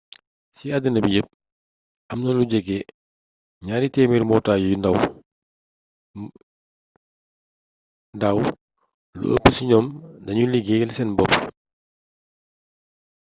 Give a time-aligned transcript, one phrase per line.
[0.55, 1.29] ci àddina bi yépp
[2.11, 2.79] am na lu jege
[3.65, 4.63] 200 mbootaay
[8.21, 8.37] dàw
[9.19, 9.85] lu ëpp ci ñoom
[10.25, 11.33] dañuy liggéeyal seen bopp